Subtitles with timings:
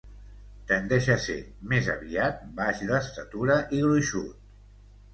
[0.71, 1.35] Tendeix a ser,
[1.75, 4.39] més aviat, baix d'estatura i gruixut.